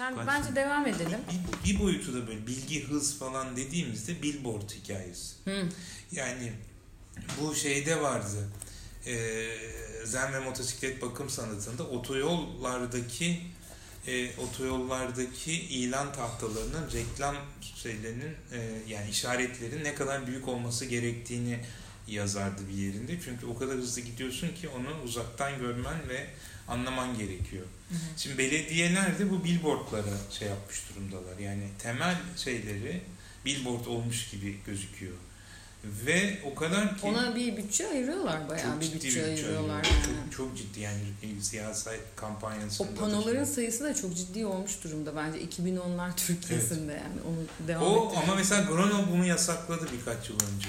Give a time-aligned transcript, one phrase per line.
[0.00, 1.18] Sen Kaç bence devam edelim.
[1.64, 5.34] Bir, bir boyutu da böyle bilgi, hız falan dediğimizde billboard hikayesi.
[5.44, 5.68] Hı.
[6.12, 6.52] Yani
[7.40, 8.48] bu şeyde vardı.
[9.06, 9.48] Ee,
[10.04, 13.40] Zen ve motosiklet bakım sanatında otoyollardaki
[14.06, 17.36] e, otoyollardaki ilan tahtalarının reklam
[17.74, 18.58] şeylerinin e,
[18.88, 21.58] yani işaretlerin ne kadar büyük olması gerektiğini
[22.08, 23.20] yazardı bir yerinde.
[23.24, 26.26] Çünkü o kadar hızlı gidiyorsun ki onu uzaktan görmen ve
[26.68, 27.66] anlaman gerekiyor.
[28.16, 31.38] Şimdi belediyeler de bu billboardlara şey yapmış durumdalar.
[31.38, 33.00] Yani temel şeyleri
[33.44, 35.14] billboard olmuş gibi gözüküyor.
[35.84, 39.74] Ve o kadar ki Ona bir bütçe ayırıyorlar bayağı çok bir ciddi bütçe, ayırıyorlar.
[39.74, 39.94] ayırıyor.
[39.94, 40.30] yani.
[40.30, 40.98] Çok, çok ciddi yani
[41.42, 42.88] siyasi kampanyasında.
[42.88, 43.54] O da panoların şey.
[43.54, 48.22] sayısı da çok ciddi olmuş durumda bence 2010'lar Türkiye'sinde yani onu devam O ettirelim.
[48.28, 50.68] ama mesela Grenoble bunu yasakladı birkaç yıl önce.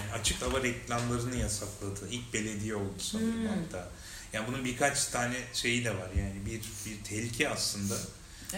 [0.00, 2.08] Yani açık hava reklamlarını yasakladı.
[2.10, 3.46] İlk belediye oldu sanırım Hmm.
[3.48, 3.88] hatta.
[4.32, 6.60] Yani bunun birkaç tane şeyi de var yani bir
[6.90, 7.94] bir tehlike aslında.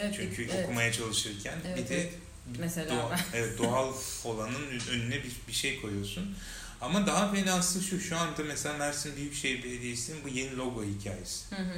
[0.01, 0.65] evet, Çünkü evet.
[0.65, 2.13] okumaya çalışırken Evet, bir de evet.
[2.59, 3.39] Mesela doğa- ben.
[3.39, 3.93] evet, doğal
[4.25, 6.37] olanın önüne bir, bir şey koyuyorsun.
[6.81, 11.57] Ama daha fenası şu şu anda mesela Mersin Büyükşehir Belediyesi'nin bu yeni logo hikayesi.
[11.57, 11.75] Hı hı.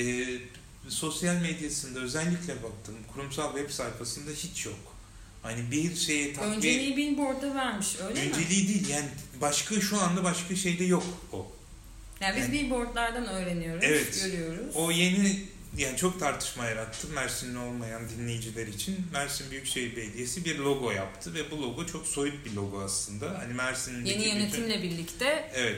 [0.00, 0.38] Ee,
[0.88, 4.96] sosyal medyasında özellikle baktım kurumsal web sayfasında hiç yok.
[5.42, 6.56] Hani bir şeye takviye...
[6.56, 8.30] Önceliği billboard'a vermiş öyle mi?
[8.34, 9.08] Önceliği değil yani
[9.40, 11.52] başka şu anda başka şeyde yok o.
[12.22, 14.20] Yani biz Yani- billboardlardan öğreniyoruz, Evet.
[14.32, 14.76] görüyoruz.
[14.76, 15.40] O yeni
[15.76, 18.96] yani çok tartışma yarattı Mersinli olmayan dinleyiciler için.
[19.12, 23.38] Mersin Büyükşehir Belediyesi bir logo yaptı ve bu logo çok soyut bir logo aslında.
[23.38, 25.76] Hani Mersin'deki Yeni bütün- yönetimle birlikte Evet.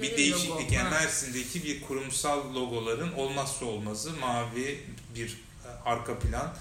[0.00, 0.60] Bir yeni değişiklik logo.
[0.74, 0.90] yani Ha.
[0.90, 4.78] Mersin'deki bir kurumsal logoların olmazsa olmazı mavi
[5.14, 6.56] bir e, arka plan,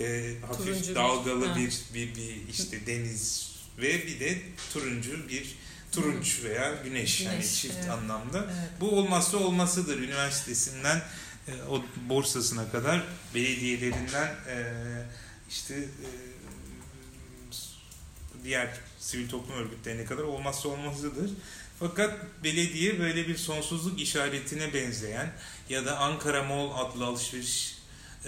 [0.00, 1.56] e, hafif Turuncu bir- dalgalı ha.
[1.56, 4.38] bir, bir bir işte deniz ve bir de
[4.72, 5.54] turuncu bir
[6.02, 7.90] turunç veya güneş, yani Güneş, çift evet.
[7.90, 8.38] anlamda.
[8.38, 8.70] Evet.
[8.80, 11.02] Bu olmazsa olmasıdır üniversitesinden
[11.48, 13.02] e, o borsasına kadar
[13.34, 14.56] belediyelerinden e,
[15.50, 16.08] işte e,
[18.44, 18.68] diğer
[18.98, 21.30] sivil toplum örgütlerine kadar olmazsa olmazıdır.
[21.80, 22.14] Fakat
[22.44, 25.32] belediye böyle bir sonsuzluk işaretine benzeyen
[25.68, 27.77] ya da Ankara Mall adlı alışveriş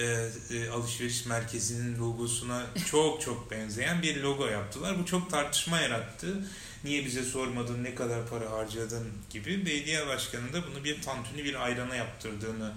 [0.00, 4.98] e, e, alışveriş merkezinin logosuna çok çok benzeyen bir logo yaptılar.
[4.98, 6.44] Bu çok tartışma yarattı.
[6.84, 9.66] Niye bize sormadın, ne kadar para harcadın gibi.
[9.66, 12.72] Belediye başkanı da bunu bir tantuni bir ayrana yaptırdığını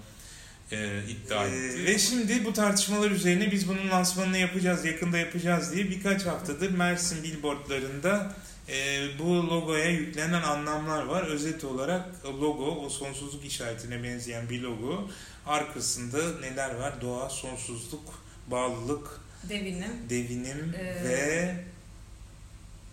[0.72, 1.84] e, iddia etti.
[1.86, 7.22] Ve şimdi bu tartışmalar üzerine biz bunun lansmanını yapacağız, yakında yapacağız diye birkaç haftadır Mersin
[7.22, 8.34] billboardlarında
[8.68, 11.22] e, bu logoya yüklenen anlamlar var.
[11.22, 15.08] Özet olarak logo, o sonsuzluk işaretine benzeyen bir logo.
[15.46, 17.00] Arkasında neler var?
[17.00, 19.92] Doğa, sonsuzluk, bağlılık, Devinim.
[20.10, 21.56] devinim Ee, ve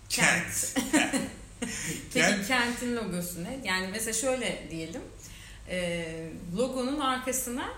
[0.10, 0.76] kent.
[2.14, 2.48] Peki Kent.
[2.48, 3.60] kentin logosu ne?
[3.64, 5.02] Yani mesela şöyle diyelim.
[5.70, 6.06] e,
[6.58, 7.70] logonun arkasına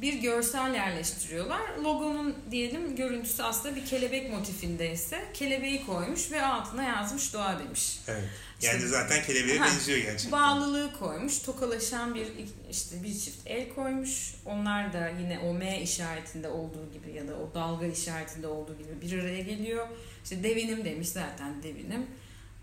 [0.00, 1.60] bir görsel yerleştiriyorlar.
[1.84, 7.98] Logonun diyelim görüntüsü aslında bir kelebek motifindeyse kelebeği koymuş ve altına yazmış doğa demiş.
[8.08, 8.24] Evet.
[8.62, 10.32] Yani İşte- zaten kelebeğe Ha, benziyor gerçekten.
[10.32, 12.26] Bağlılığı koymuş, tokalaşan bir
[12.70, 14.34] işte bir çift el koymuş.
[14.44, 19.00] Onlar da yine o M işaretinde olduğu gibi ya da o dalga işaretinde olduğu gibi
[19.02, 19.88] bir araya geliyor.
[20.24, 22.06] İşte devinim demiş zaten devinim.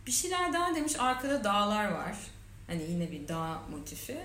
[0.07, 2.15] Bir şeyler daha demiş arkada dağlar var.
[2.67, 4.17] Hani yine bir dağ motifi.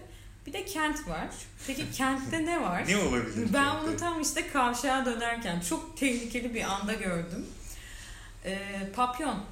[0.47, 1.29] Bir de kent var.
[1.67, 2.85] Peki kentte ne var?
[2.89, 3.49] Ne olabilir?
[3.55, 3.87] Ben kentte?
[3.87, 7.47] bunu tam işte kavşağa dönerken çok tehlikeli bir anda gördüm.
[8.45, 8.59] Ee,
[8.97, 9.45] papyon.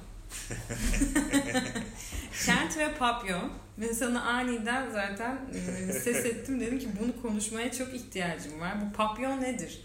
[2.45, 3.51] Kent ve papyon.
[3.77, 6.59] Ben sana aniden zaten e, ses ettim.
[6.59, 8.73] Dedim ki bunu konuşmaya çok ihtiyacım var.
[8.81, 9.81] Bu papyon nedir?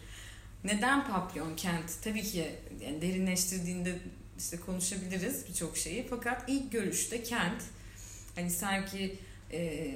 [0.64, 2.02] Neden papyon kent?
[2.04, 3.98] Tabii ki yani derinleştirdiğinde
[4.38, 6.06] işte konuşabiliriz birçok şeyi.
[6.10, 7.62] Fakat ilk görüşte kent
[8.34, 9.18] hani sanki
[9.52, 9.90] e,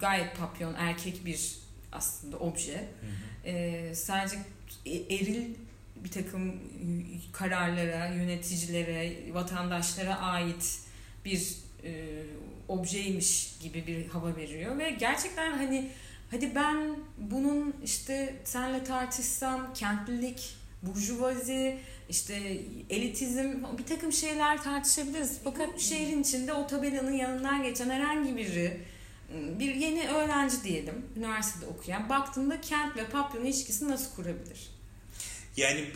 [0.00, 1.58] gayet papyon erkek bir
[1.92, 2.74] aslında obje.
[2.74, 3.48] Hı hı.
[3.48, 4.36] E, sadece
[4.86, 5.54] e- eril
[6.04, 6.54] bir takım
[7.32, 10.78] kararlara, yöneticilere, vatandaşlara ait
[11.24, 12.22] bir e,
[12.68, 15.90] objeymiş gibi bir hava veriyor ve gerçekten hani
[16.30, 22.60] hadi ben bunun işte senle tartışsam kentlilik, burjuvazi, işte
[22.90, 25.38] elitizm bir takım şeyler tartışabiliriz.
[25.44, 28.80] Fakat şehrin içinde o tabelanın yanından geçen herhangi biri
[29.58, 34.70] bir yeni öğrenci diyelim, üniversitede okuyan baktığında kent ve papyon ilişkisini nasıl kurabilir?
[35.56, 35.86] Yani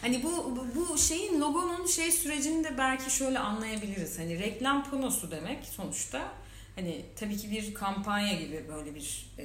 [0.00, 4.18] Hani bu, bu şeyin logonun şey sürecini de belki şöyle anlayabiliriz.
[4.18, 6.32] Hani reklam panosu demek sonuçta.
[6.74, 9.44] Hani tabii ki bir kampanya gibi böyle bir e,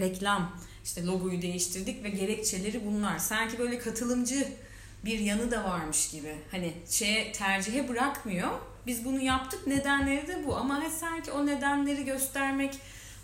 [0.00, 3.18] reklam işte logoyu değiştirdik ve gerekçeleri bunlar.
[3.18, 4.48] Sanki böyle katılımcı
[5.04, 6.36] bir yanı da varmış gibi.
[6.50, 8.50] Hani şeye tercihe bırakmıyor.
[8.86, 12.78] Biz bunu yaptık nedenleri de bu ama sanki o nedenleri göstermek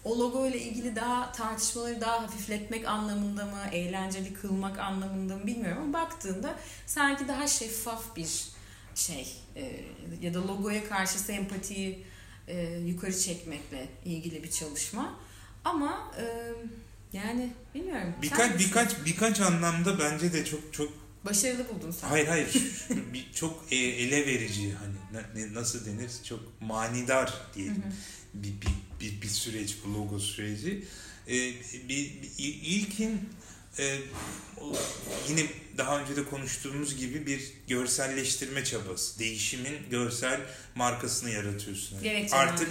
[0.05, 5.83] o logo ile ilgili daha tartışmaları daha hafifletmek anlamında mı, eğlenceli kılmak anlamında mı bilmiyorum
[5.83, 8.49] ama baktığında sanki daha şeffaf bir
[8.95, 9.85] şey e,
[10.21, 12.05] ya da logoya karşı sempatiyi
[12.49, 15.15] e, yukarı çekmekle ilgili bir çalışma.
[15.65, 16.53] Ama e,
[17.13, 18.15] yani bilmiyorum.
[18.23, 20.93] Birkaç birkaç birkaç anlamda bence de çok çok
[21.25, 22.09] başarılı buldun sen.
[22.09, 22.49] Hayır hayır.
[23.13, 26.11] bir, çok e, ele verici hani ne, nasıl denir?
[26.29, 27.85] Çok manidar diyelim.
[28.35, 30.85] Bir, bir, bir, bir süreç bu logo süreci.
[31.29, 31.35] E,
[31.89, 33.21] bir, bir, ilkin
[33.79, 33.99] e,
[35.29, 35.43] yine
[35.79, 39.19] daha önce de konuştuğumuz gibi bir görselleştirme çabası.
[39.19, 40.41] Değişimin görsel
[40.75, 41.99] markasını yaratıyorsun.
[42.03, 42.69] Yani Artık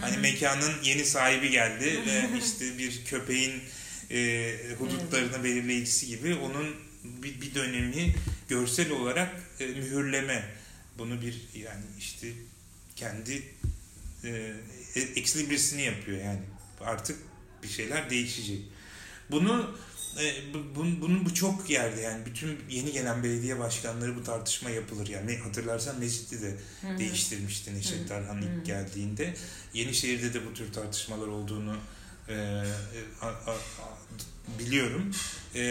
[0.00, 3.62] hani mekanın yeni sahibi geldi ve işte bir köpeğin
[4.10, 8.14] e, hudutlarını belirleyicisi gibi onun bir, bir dönemi
[8.48, 10.44] görsel olarak e, mühürleme.
[10.98, 12.28] Bunu bir yani işte
[12.96, 13.42] kendi
[14.24, 14.54] e,
[14.94, 16.40] eksilibrisini yapıyor yani.
[16.80, 17.18] Artık
[17.62, 18.60] bir şeyler değişecek.
[19.30, 19.76] Bunu
[20.18, 25.08] e, bu, bunun bu çok yerde yani bütün yeni gelen belediye başkanları bu tartışma yapılır
[25.08, 26.98] yani hatırlarsan Mecit'i de Hı-hı.
[26.98, 29.34] değiştirmişti Neşet Tarhan ilk geldiğinde
[29.74, 31.76] Yenişehir'de de bu tür tartışmalar olduğunu
[32.28, 32.34] e,
[33.20, 33.54] a, a, a,
[34.58, 35.14] biliyorum
[35.54, 35.62] e,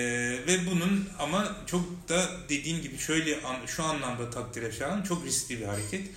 [0.47, 5.65] ve bunun ama çok da dediğim gibi şöyle şu anlamda takdire şayan çok riskli bir
[5.65, 6.07] hareket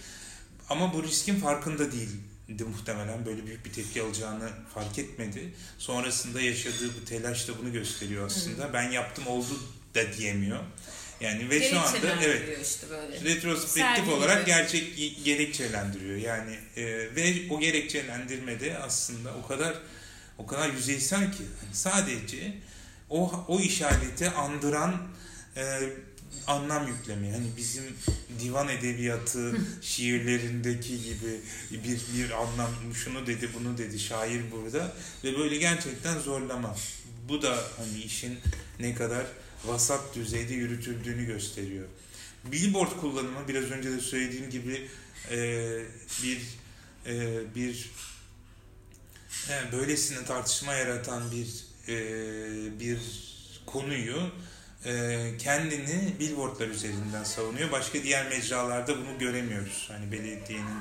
[0.68, 2.10] ama bu riskin farkında değil
[2.48, 5.52] de muhtemelen böyle büyük bir tepki alacağını fark etmedi.
[5.78, 8.64] Sonrasında yaşadığı bu telaş da bunu gösteriyor aslında.
[8.64, 8.72] Hı.
[8.72, 9.60] Ben yaptım oldu
[9.94, 10.58] da diyemiyor.
[11.20, 13.34] Yani ve şu anda evet işte böyle.
[13.34, 16.16] retrospektif olarak gerçek gerekçelendiriyor.
[16.16, 19.74] Yani e, ve o gerekçelendirmede aslında o kadar
[20.38, 22.54] o kadar yüzeysel ki yani sadece
[23.10, 25.08] o o işareti andıran
[25.56, 25.62] e,
[26.46, 27.32] anlam yüklemi.
[27.32, 27.84] Hani bizim
[28.40, 31.40] divan edebiyatı şiirlerindeki gibi
[31.70, 34.92] bir bir anlam şunu dedi bunu dedi şair burada
[35.24, 36.76] ve böyle gerçekten zorlama.
[37.28, 38.38] Bu da hani işin
[38.80, 39.26] ne kadar
[39.66, 41.86] vasat düzeyde yürütüldüğünü gösteriyor.
[42.44, 44.88] Billboard kullanımı biraz önce de söylediğim gibi
[45.30, 45.38] e,
[46.22, 46.40] bir
[47.06, 47.90] e, bir
[49.50, 52.98] e, böylesine tartışma yaratan bir e, bir
[53.66, 54.30] konuyu
[54.84, 57.72] e, kendini billboardlar üzerinden savunuyor.
[57.72, 59.88] Başka diğer mecralarda bunu göremiyoruz.
[59.92, 60.78] Hani belediyenin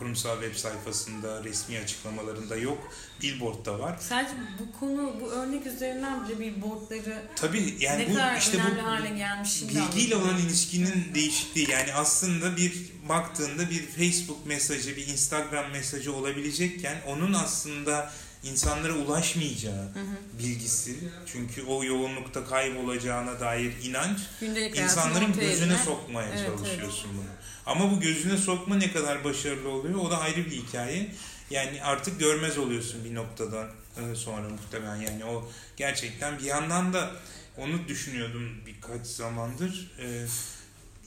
[0.00, 2.78] kurumsal web sayfasında, resmi açıklamalarında yok.
[3.22, 3.98] Billboard'da var.
[4.00, 8.82] Sadece bu konu, bu örnek üzerinden bile billboardları Tabii yani ne bu kadar işte bu
[8.82, 11.70] hale gelmiş bilgiyle olan ilişkinin değişikliği.
[11.70, 12.72] Yani aslında bir
[13.08, 20.38] baktığında bir Facebook mesajı, bir Instagram mesajı olabilecekken onun aslında insanlara ulaşmayacağı hı hı.
[20.38, 20.96] bilgisi.
[21.26, 27.16] Çünkü o yoğunlukta kaybolacağına dair inanç Gündelik insanların gözüne sokmaya evet, çalışıyorsun evet.
[27.16, 27.30] bunu.
[27.66, 31.14] Ama bu gözüne sokma ne kadar başarılı oluyor o da ayrı bir hikaye.
[31.50, 34.96] Yani artık görmez oluyorsun bir noktadan e, sonra muhtemelen.
[34.96, 37.10] Yani o gerçekten bir yandan da
[37.58, 39.92] onu düşünüyordum birkaç zamandır.
[39.98, 40.26] Ee,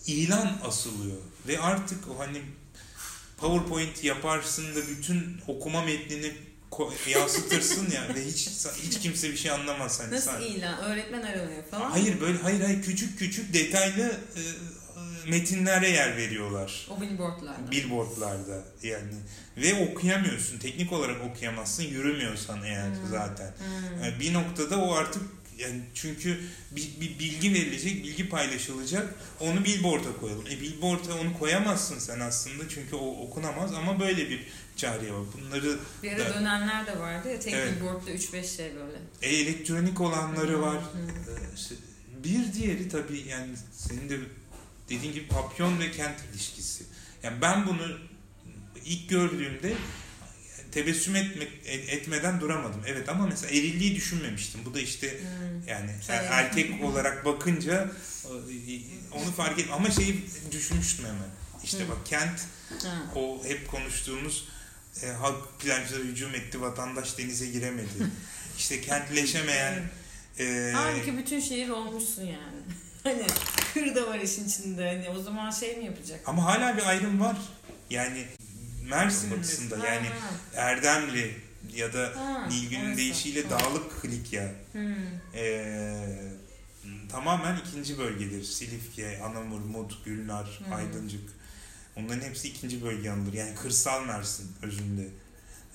[0.07, 2.41] ilan asılıyor ve artık o hani
[3.37, 6.33] PowerPoint yaparsın da bütün okuma metnini
[7.07, 8.49] yansıtırsın ya ve hiç
[8.83, 10.47] hiç kimse bir şey anlamaz hani Nasıl sadece.
[10.47, 10.83] ilan?
[10.83, 11.91] Öğretmen aranıyor falan.
[11.91, 14.03] Hayır böyle hayır hayır küçük küçük detaylı
[14.35, 16.87] e, e, metinlere yer veriyorlar.
[16.89, 17.71] O billboardlarda.
[17.71, 19.13] Billboardlarda yani
[19.57, 20.57] ve okuyamıyorsun.
[20.57, 23.09] Teknik olarak okuyamazsın yürümüyorsan eğer hmm.
[23.11, 23.47] zaten.
[23.57, 24.03] Hmm.
[24.03, 25.23] Yani bir noktada o artık
[25.57, 26.39] yani çünkü
[26.71, 29.15] bir, bir bilgi verilecek, bilgi paylaşılacak.
[29.39, 30.47] Onu billboard'a koyalım.
[30.47, 35.21] E billboard'a onu koyamazsın sen aslında çünkü o okunamaz ama böyle bir çare var.
[35.37, 37.73] Bunları bir ara da, dönenler de vardı ya tek evet.
[37.75, 38.97] billboard'da 3-5 şey böyle.
[39.21, 40.77] E, elektronik olanları var.
[40.77, 41.31] Hı.
[41.31, 44.19] E, bir diğeri tabii yani senin de
[44.89, 46.83] dediğin gibi papyon ve kent ilişkisi.
[47.23, 47.97] Yani ben bunu
[48.85, 49.73] ilk gördüğümde
[50.73, 52.81] tebessüm etme, etmeden duramadım.
[52.87, 54.61] Evet ama mesela erilliği düşünmemiştim.
[54.65, 55.67] Bu da işte hmm.
[55.67, 57.91] yani şey, erkek olarak bakınca
[59.11, 61.29] onu fark et ama şeyi düşünmüştüm hemen.
[61.63, 61.89] İşte hmm.
[61.89, 62.39] bak kent
[62.69, 63.21] hmm.
[63.21, 64.47] o hep konuştuğumuz
[65.03, 67.89] e, halk plajlara hücum etti, vatandaş denize giremedi.
[68.57, 69.83] işte kentleşemeyen
[70.39, 72.63] e, Halbuki bütün şehir olmuşsun yani.
[73.03, 73.23] Hani
[73.73, 74.87] kır da var işin içinde.
[74.87, 76.19] Hani o zaman şey mi yapacak?
[76.25, 77.37] Ama hala bir ayrım var.
[77.89, 78.25] Yani
[78.89, 80.07] Mersin batısında yani
[80.55, 81.35] Erdemli
[81.75, 84.51] ya da ha, Nilgün'ün deyişiyle Dağlık Likya.
[84.71, 84.95] Hmm.
[85.35, 86.05] Ee,
[87.09, 88.43] tamamen ikinci bölgedir.
[88.43, 90.73] Silifke, Anamur, Mud, Gülnar, hmm.
[90.73, 91.29] Aydıncık.
[91.95, 93.33] Onların hepsi ikinci bölge anılır.
[93.33, 95.07] Yani kırsal Mersin özünde.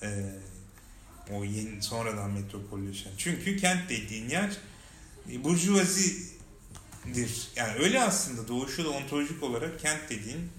[0.03, 0.09] Ee,
[1.31, 3.11] o yeni sonradan metropolleşen.
[3.17, 4.57] Çünkü kent dediğin yer
[5.31, 6.29] e, burjuvazidir.
[7.55, 10.49] Yani öyle aslında doğuşu da ontolojik olarak kent dediğin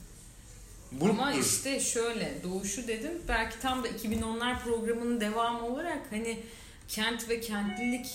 [0.92, 1.10] Buruktur.
[1.10, 6.40] Ama işte şöyle doğuşu dedim belki tam da 2010'lar programının devamı olarak hani
[6.88, 8.06] kent ve kentlilik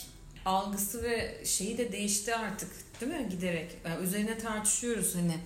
[0.46, 2.70] algısı ve şeyi de değişti artık
[3.02, 3.78] değil mi giderek.
[3.86, 5.38] Yani üzerine tartışıyoruz hani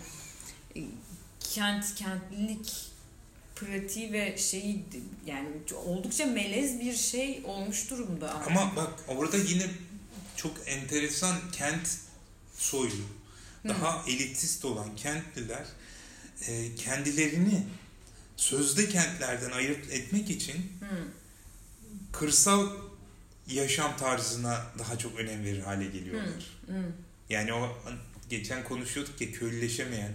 [0.75, 0.81] e,
[1.39, 2.89] kent kentlilik
[3.55, 4.86] pratiği ve şeyi
[5.25, 5.48] yani
[5.86, 8.48] oldukça melez bir şey olmuş durumda artık.
[8.48, 9.65] Ama bak orada yine
[10.36, 11.98] çok enteresan kent
[12.57, 13.03] soyu
[13.67, 14.09] daha Hı.
[14.09, 15.65] elitist olan kentliler
[16.48, 17.63] e, kendilerini
[18.38, 20.96] sözde kentlerden ayırt etmek için Hı.
[22.12, 22.69] kırsal
[23.48, 26.58] yaşam tarzına daha çok önem verir hale geliyorlar.
[26.67, 26.74] Hı.
[26.74, 26.91] Hı.
[27.29, 27.77] Yani o
[28.29, 30.12] geçen konuşuyorduk ya köylüleşemeyen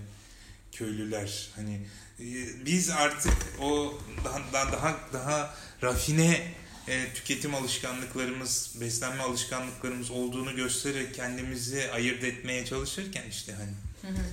[0.72, 1.86] köylüler hani
[2.20, 2.24] e,
[2.66, 6.54] biz artık o daha daha daha, daha rafine
[6.88, 14.24] e, tüketim alışkanlıklarımız, beslenme alışkanlıklarımız olduğunu göstererek kendimizi ayırt etmeye çalışırken işte hani hı hı.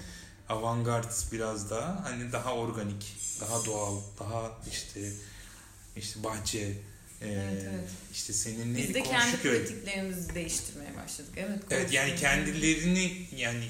[0.52, 5.12] Avantgard biraz daha hani daha organik, daha doğal, daha işte
[5.96, 6.78] işte bahçe,
[7.22, 7.90] Evet, evet.
[8.14, 9.60] İşte senin Biz de kendi köy.
[9.60, 11.34] pratiklerimizi değiştirmeye başladık.
[11.38, 11.60] Evet.
[11.70, 13.66] Evet yani kendilerini yani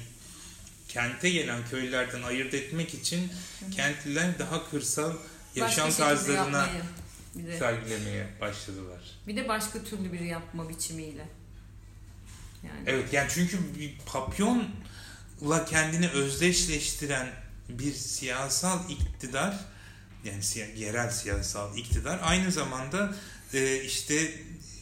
[0.88, 3.70] kente gelen köylerden ayırt etmek için Hı-hı.
[3.70, 5.12] kentliler daha kırsal
[5.54, 6.68] yaşam Başka tarzlarına
[7.34, 9.00] bir de, sergilemeye başladılar.
[9.26, 11.26] Bir de başka türlü bir yapma biçimiyle.
[12.62, 12.82] Yani.
[12.86, 13.94] Evet yani çünkü bir
[15.42, 17.28] papyonla kendini özdeşleştiren
[17.68, 19.60] bir siyasal iktidar
[20.24, 20.42] yani
[20.76, 23.14] yerel siyasal iktidar aynı zamanda
[23.54, 24.40] e, işte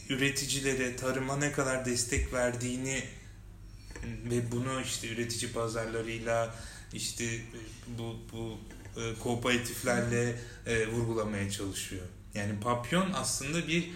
[0.09, 3.03] üreticilere, tarıma ne kadar destek verdiğini
[4.03, 6.55] ve bunu işte üretici pazarlarıyla
[6.93, 7.41] işte
[7.97, 8.57] bu bu
[9.01, 12.05] e, kooperatiflerle e, vurgulamaya çalışıyor.
[12.33, 13.89] Yani papyon aslında bir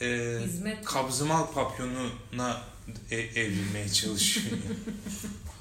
[0.00, 0.84] e, Hizmet.
[0.84, 2.62] kabzımal papyonuna
[3.10, 4.58] e, evrilmeye çalışıyor.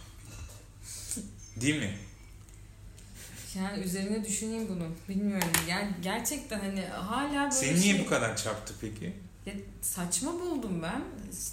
[1.62, 1.94] Değil mi?
[3.56, 4.88] Yani üzerine düşüneyim bunu.
[5.10, 5.52] Bilmiyorum.
[5.70, 8.06] Yani gerçekten hani hala böyle Seni niye şey...
[8.06, 9.14] bu kadar çarptı peki?
[9.46, 11.02] Ya saçma buldum ben.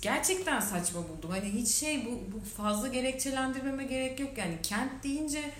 [0.02, 1.30] Gerçekten saçma buldum.
[1.30, 4.38] Hani hiç şey bu, bu fazla gerekçelendirmeme gerek yok.
[4.38, 5.50] Yani kent deyince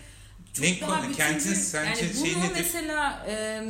[0.53, 1.17] çok ne daha bütüncül.
[1.17, 2.51] Kentin sence yani şey nedir?
[2.55, 3.63] mesela e,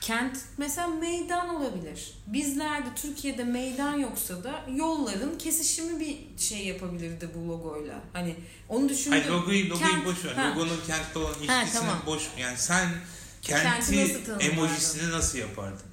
[0.00, 2.14] kent mesela meydan olabilir.
[2.26, 8.00] Bizlerde Türkiye'de meydan yoksa da yolların kesişimi bir şey yapabilirdi bu logoyla.
[8.12, 8.36] Hani
[8.68, 9.18] onu düşündüm.
[9.18, 10.34] Hayır logoyu, logoyu kent, boş ver.
[10.34, 10.50] Ha.
[10.50, 12.02] Logonun kentte olan ilişkisini tamam.
[12.06, 12.88] boş Yani sen
[13.42, 15.88] kenti emojisini nasıl yapardın?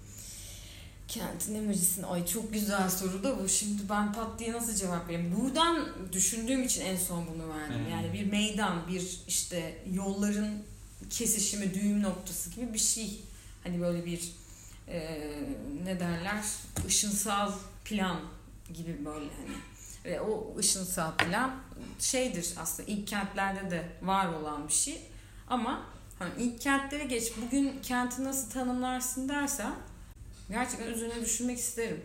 [1.08, 3.50] Kentin emojisini ay çok güzel soru da bu.
[3.50, 5.36] Şimdi ben pat diye nasıl cevap vereyim?
[5.40, 7.86] Buradan düşündüğüm için en son bunu verdim.
[7.86, 7.92] Hmm.
[7.92, 10.64] Yani bir meydan, bir işte yolların
[11.10, 13.22] kesişimi, düğüm noktası gibi bir şey
[13.66, 14.32] hani böyle bir
[14.88, 15.22] e,
[15.84, 16.44] ne derler
[16.88, 17.52] ışınsal
[17.86, 18.20] plan
[18.74, 19.56] gibi böyle hani.
[20.06, 21.56] Ve o ışınsal plan
[22.00, 25.02] şeydir aslında ilk kentlerde de var olan bir şey.
[25.48, 25.86] Ama
[26.20, 29.76] hani ilk kentlere geç bugün kenti nasıl tanımlarsın dersen
[30.50, 32.02] gerçekten üzerine düşünmek isterim.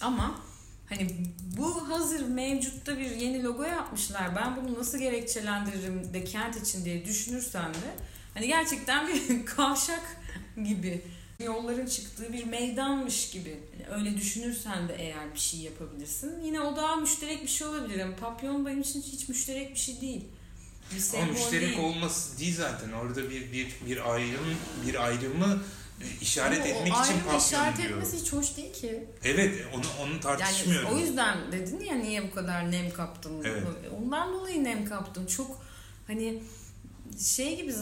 [0.00, 0.40] Ama
[0.88, 1.16] hani
[1.56, 7.04] bu hazır mevcutta bir yeni logo yapmışlar ben bunu nasıl gerekçelendiririm de kent için diye
[7.04, 7.94] düşünürsen de
[8.36, 10.16] Hani gerçekten bir kavşak
[10.64, 11.02] gibi
[11.44, 13.60] yolların çıktığı bir meydanmış gibi.
[13.72, 16.42] Yani öyle düşünürsen de eğer bir şey yapabilirsin.
[16.42, 17.98] Yine o daha müşterek bir şey olabilir.
[17.98, 20.24] Yani papyon benim için hiç müşterek bir şey değil.
[20.94, 21.78] Bir Ama müşterek değil.
[21.78, 22.92] olması değil zaten.
[22.92, 25.62] Orada bir bir bir ayrım bir ayrımı
[26.20, 27.90] işaret Ama etmek için papyon işaret diyor.
[27.90, 29.04] etmesi hiç hoş değil ki.
[29.24, 30.88] Evet, onu onu tartışmıyorum.
[30.88, 33.44] Yani o yüzden dedin ya niye bu kadar nem kaptın?
[33.44, 33.62] Evet.
[33.98, 35.26] Ondan dolayı nem kaptım.
[35.26, 35.58] Çok
[36.06, 36.42] hani
[37.18, 37.72] şey gibi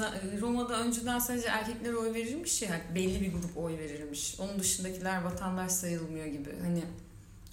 [0.40, 4.34] Roma'da önceden sadece erkekler oy verirmiş ya belli bir grup oy verirmiş.
[4.38, 6.50] Onun dışındakiler vatandaş sayılmıyor gibi.
[6.62, 6.84] Hani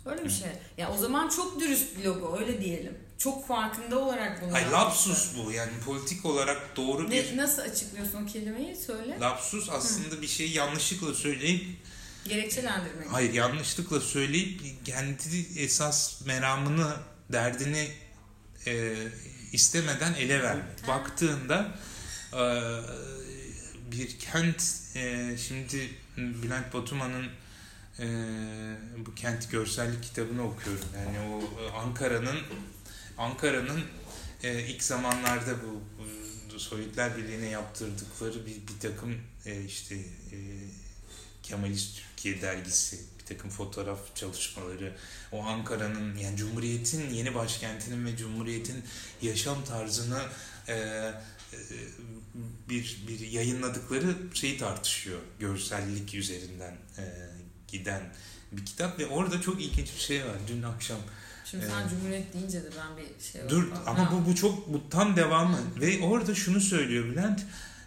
[0.06, 0.50] öyle bir şey.
[0.78, 2.98] Ya o zaman çok dürüst bir logo öyle diyelim.
[3.18, 7.38] Çok farkında olarak bunu Ay lapsus bu yani politik olarak doğru ne, bir...
[7.38, 9.18] Nasıl açıklıyorsun o kelimeyi söyle.
[9.20, 10.22] Lapsus aslında Hı.
[10.22, 11.66] bir şeyi yanlışlıkla söyleyip
[12.26, 13.08] Gerekçelendirmek.
[13.12, 16.96] Hayır yanlışlıkla söyleyip kendi esas meramını,
[17.32, 17.88] derdini
[18.68, 18.96] e,
[19.52, 20.88] istemeden ele vermek.
[20.88, 21.72] Baktığında
[22.34, 22.42] e,
[23.92, 24.64] bir kent
[24.96, 27.28] e, şimdi Bülent Batuman'ın
[28.00, 28.06] e,
[29.06, 30.88] bu kent görsellik kitabını okuyorum.
[30.98, 31.42] Yani o
[31.78, 32.38] Ankara'nın
[33.18, 33.82] Ankara'nın
[34.44, 35.82] ilk zamanlarda bu,
[36.60, 39.18] Sovyetler Birliği'ne yaptırdıkları bir, bir takım
[39.68, 39.98] işte
[41.44, 43.00] Kemalist Türkiye dergisi
[43.34, 44.94] takım fotoğraf çalışmaları,
[45.32, 48.84] o Ankara'nın yani Cumhuriyet'in yeni başkentinin ve Cumhuriyet'in
[49.22, 50.22] yaşam tarzını
[50.68, 51.14] e, e,
[52.70, 55.20] bir bir yayınladıkları şeyi tartışıyor.
[55.40, 57.04] Görsellik üzerinden e,
[57.68, 58.02] giden
[58.52, 60.36] bir kitap ve orada çok ilginç bir şey var.
[60.48, 60.98] Dün akşam
[61.46, 63.74] Şimdi sen Cumhuriyet deyince de ben bir şey Dur oldu.
[63.86, 64.14] ama Ha.
[64.14, 67.42] bu bu çok bu tam devamı ve orada şunu söylüyor Bülent.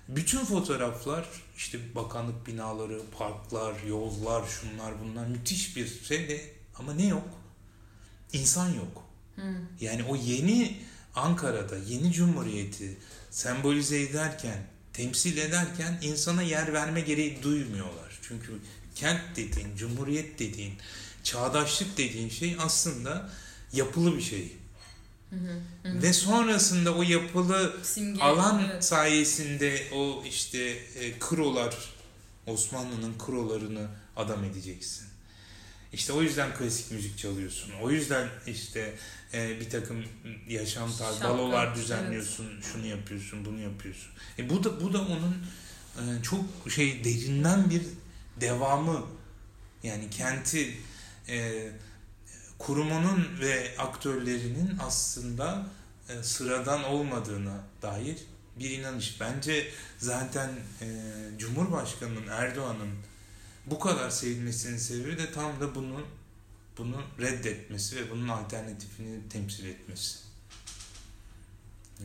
[0.08, 6.40] Bütün fotoğraflar işte bakanlık binaları, parklar, yollar, şunlar bunlar müthiş bir şey de
[6.78, 7.28] ama ne yok?
[8.32, 9.04] İnsan yok.
[9.37, 9.42] Hı.
[9.80, 10.76] Yani o yeni
[11.14, 12.96] Ankara'da yeni cumhuriyeti
[13.30, 18.18] sembolize ederken, temsil ederken insana yer verme gereği duymuyorlar.
[18.23, 18.52] Çünkü
[18.94, 20.75] kent dediğin, cumhuriyet dediğin,
[21.23, 23.30] çağdaşlık dediğin şey aslında
[23.73, 24.52] yapılı bir şey.
[25.34, 25.92] Hı hı.
[25.92, 26.02] Hı hı.
[26.02, 28.84] Ve sonrasında o yapılı Simge, alan evet.
[28.84, 30.58] sayesinde o işte
[30.98, 31.76] e, krolar,
[32.46, 35.06] Osmanlı'nın krolarını adam edeceksin.
[35.92, 37.70] İşte o yüzden klasik müzik çalıyorsun.
[37.82, 38.94] O yüzden işte
[39.34, 40.04] e, bir takım
[40.48, 44.10] yaşam tarzı, balolar düzenliyorsun, şunu yapıyorsun, bunu yapıyorsun.
[44.38, 45.46] E bu da bu da onun
[45.96, 47.82] e, çok şey derinden bir
[48.40, 49.06] devamı.
[49.82, 50.76] Yani kenti
[51.28, 51.68] e,
[52.58, 55.66] kurumunun ve aktörlerinin aslında
[56.08, 58.16] e, sıradan olmadığına dair
[58.58, 59.20] bir inanış.
[59.20, 60.87] Bence zaten e,
[61.38, 62.90] Cumhurbaşkanı'nın Erdoğan'ın
[63.66, 66.06] bu kadar sevilmesinin sebebi de tam da bunu
[66.78, 70.18] bunu reddetmesi ve bunun alternatifini temsil etmesi.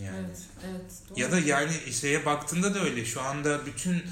[0.04, 0.18] Yani.
[0.18, 0.40] Evet,
[0.70, 0.92] evet.
[1.10, 1.20] Doğru.
[1.20, 3.06] Ya da yani şeye baktığında da öyle.
[3.06, 4.04] Şu anda bütün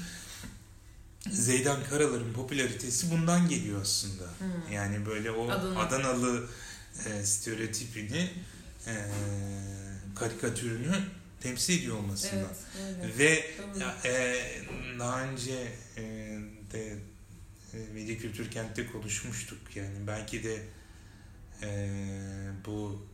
[1.32, 4.24] Zeydan Karalar'ın popülaritesi bundan geliyor aslında.
[4.24, 4.72] Hı.
[4.72, 5.80] Yani böyle o Adana.
[5.80, 6.48] Adanalı
[7.06, 8.30] e, stereotipini,
[8.86, 8.94] e,
[10.14, 10.94] karikatürünü
[11.40, 12.52] temsil ediyor olmasından.
[12.82, 13.18] Evet, evet.
[13.18, 13.44] Ve
[13.74, 14.12] Doğru.
[14.12, 14.44] e,
[14.98, 16.02] daha önce e,
[16.72, 16.96] de
[17.74, 19.76] e, Veli Kültür Kent'te konuşmuştuk.
[19.76, 20.62] Yani belki de
[21.62, 21.88] e,
[22.66, 23.06] bu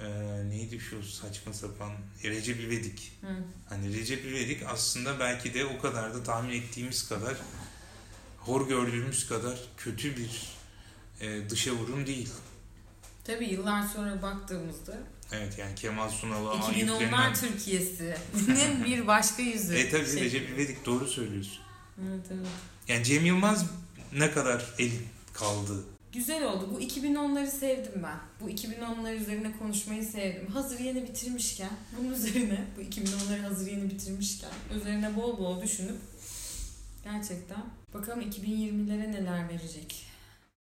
[0.00, 0.08] e,
[0.48, 1.92] neydi şu saçma sapan
[2.24, 3.12] Recep İvedik.
[3.20, 3.44] Hı.
[3.68, 7.36] Hani Recep İvedik aslında belki de o kadar da tahmin ettiğimiz kadar
[8.38, 10.46] hor gördüğümüz kadar kötü bir
[11.20, 12.28] e, dışa vurum değil.
[13.24, 14.98] Tabii yıllar sonra baktığımızda
[15.32, 19.74] Evet yani Kemal Sunal'a 2010'lar Türkiye'sinin bir başka yüzü.
[19.74, 21.58] E tabii Şey- Recep İvedik doğru söylüyorsun.
[22.08, 22.46] Evet, evet.
[22.88, 23.66] Yani Cem Yılmaz
[24.12, 24.90] ne kadar el
[25.32, 25.84] kaldı.
[26.12, 26.68] Güzel oldu.
[26.74, 28.18] Bu 2010'ları sevdim ben.
[28.40, 30.46] Bu 2010'lar üzerine konuşmayı sevdim.
[30.46, 35.96] Hazır yeni bitirmişken, bunun üzerine, bu 2010'ları hazır yeni bitirmişken, üzerine bol bol düşünüp
[37.04, 40.09] gerçekten bakalım 2020'lere neler verecek.